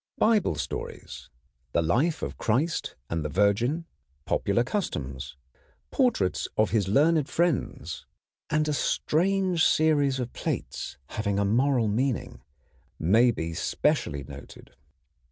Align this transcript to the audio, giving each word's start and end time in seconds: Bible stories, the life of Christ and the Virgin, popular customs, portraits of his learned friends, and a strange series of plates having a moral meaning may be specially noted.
Bible 0.17 0.55
stories, 0.55 1.29
the 1.73 1.83
life 1.83 2.23
of 2.23 2.39
Christ 2.39 2.95
and 3.07 3.23
the 3.23 3.29
Virgin, 3.29 3.85
popular 4.25 4.63
customs, 4.63 5.37
portraits 5.91 6.47
of 6.57 6.71
his 6.71 6.87
learned 6.87 7.29
friends, 7.29 8.07
and 8.49 8.67
a 8.67 8.73
strange 8.73 9.63
series 9.63 10.19
of 10.19 10.33
plates 10.33 10.97
having 11.09 11.37
a 11.37 11.45
moral 11.45 11.87
meaning 11.87 12.41
may 12.97 13.29
be 13.29 13.53
specially 13.53 14.23
noted. 14.23 14.71